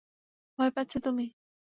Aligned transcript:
ভয় 0.59 0.71
পাচ্ছো 0.71 0.97
তুমি। 0.99 1.25